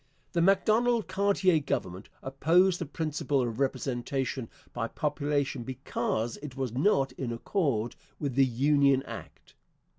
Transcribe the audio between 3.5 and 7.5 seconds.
representation by population because it was not in